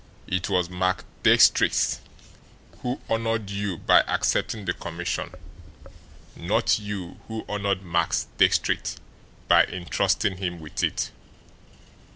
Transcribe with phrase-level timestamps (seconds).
[0.25, 1.99] It was Max Diestricht
[2.81, 5.29] who honoured you by accepting the commission;
[6.35, 8.95] not you who honoured Max Diestricht
[9.47, 11.11] by intrusting him with it.